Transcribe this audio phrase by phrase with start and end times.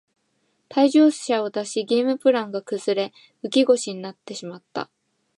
[0.67, 3.13] 退場者を出しゲームプランが崩れ
[3.43, 4.89] 浮き腰になってしまった